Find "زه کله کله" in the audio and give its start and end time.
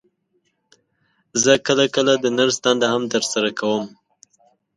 1.43-2.13